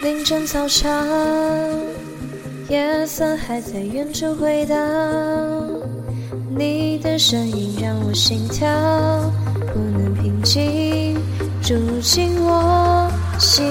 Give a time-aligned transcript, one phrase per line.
[0.00, 0.88] 凌晨操场，
[2.68, 4.76] 夜色还在远处回荡，
[6.56, 8.68] 你的声音让我心跳
[9.72, 11.16] 不能平静，
[11.60, 13.66] 住进我心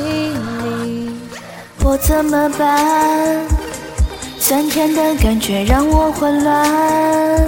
[0.66, 1.12] 里。
[1.86, 3.48] 我怎么办？
[4.38, 7.48] 酸甜的感觉让我混乱。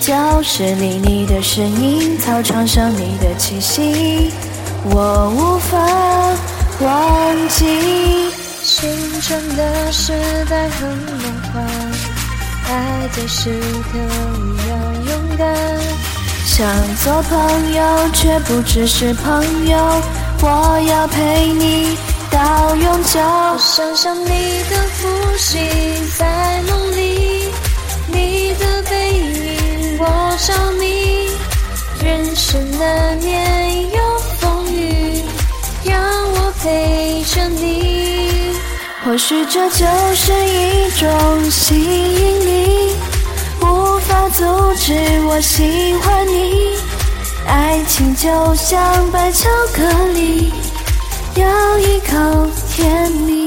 [0.00, 4.30] 教室里你的声音，操场上你的气息，
[4.84, 5.76] 我无法。
[6.78, 7.15] 忘
[7.48, 8.30] 记，
[8.62, 10.12] 青春的时
[10.48, 11.18] 代很梦
[11.52, 11.64] 幻，
[12.68, 13.60] 爱的时
[13.92, 13.98] 刻
[14.68, 14.74] 要
[15.12, 15.46] 勇敢。
[16.44, 16.66] 想
[17.04, 19.76] 做朋友，却不只是朋友，
[20.42, 21.96] 我要陪你
[22.30, 23.20] 到永久。
[23.58, 25.58] 想象你的呼吸
[26.18, 26.85] 在梦
[37.36, 38.56] 着你，
[39.04, 39.84] 或许这就
[40.14, 42.96] 是一种吸引力，
[43.60, 44.42] 无法阻
[44.76, 44.94] 止
[45.26, 46.78] 我喜欢你。
[47.46, 48.80] 爱情就像
[49.12, 49.82] 白巧克
[50.14, 50.50] 力，
[51.34, 53.45] 咬一口甜蜜。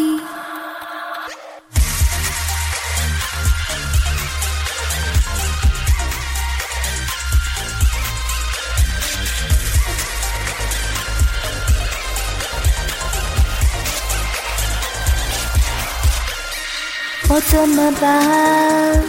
[17.32, 19.04] 我怎么办？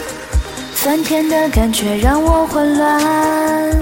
[0.75, 3.81] 酸甜的感觉让我混乱。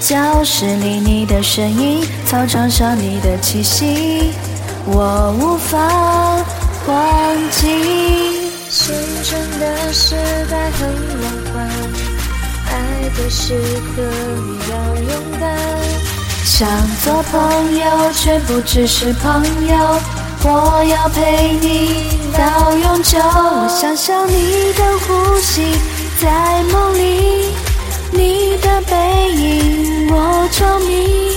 [0.00, 4.32] 教室里你的声音，操场上你的气息，
[4.86, 5.78] 我无法
[6.86, 8.50] 忘记。
[8.70, 10.14] 青春的时
[10.50, 10.88] 代很
[11.20, 11.68] 浪漫，
[12.72, 12.74] 爱
[13.18, 13.52] 的时
[13.94, 14.02] 刻
[14.46, 14.76] 你要
[15.12, 15.58] 勇敢。
[16.42, 16.66] 想
[17.04, 20.00] 做朋友，却不只是朋友。
[20.48, 25.74] 我要陪你到永久，我想象你的呼吸
[26.22, 27.50] 在梦里，
[28.12, 31.36] 你的背影我着迷。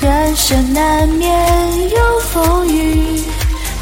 [0.00, 3.24] 人生难免有风雨，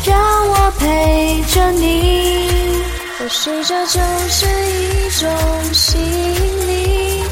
[0.02, 2.81] 让我陪着你。
[3.19, 4.00] 或许这就
[4.31, 5.28] 是一种
[5.75, 7.22] 吸引力，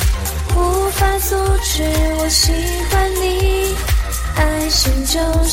[0.55, 1.83] 无法阻止
[2.19, 2.55] 我心。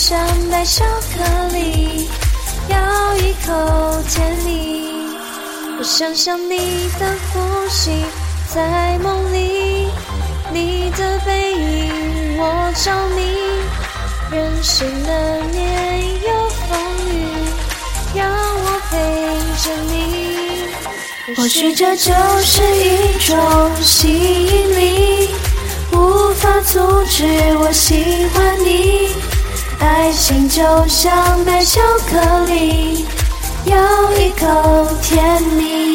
[0.09, 0.83] 就像白巧
[1.13, 1.21] 克
[1.53, 2.09] 力，
[2.69, 2.77] 咬
[3.17, 5.05] 一口甜蜜。
[5.77, 7.39] 我想象你的呼
[7.69, 7.91] 吸
[8.51, 9.87] 在梦里，
[10.51, 12.43] 你的背影我
[12.73, 13.21] 着迷。
[14.31, 16.69] 人生难免有风
[17.11, 17.13] 雨，
[18.15, 18.91] 让我陪
[19.61, 19.93] 着你。
[21.35, 23.37] 或许这就是一种
[23.79, 25.29] 吸引力。
[25.91, 27.23] 无法阻止
[27.59, 28.88] 我喜欢你，
[30.29, 33.03] 心就像白巧克力，
[33.65, 33.75] 咬
[34.13, 35.88] 一口甜蜜。